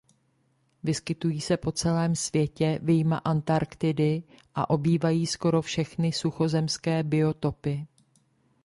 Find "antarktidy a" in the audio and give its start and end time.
3.17-4.69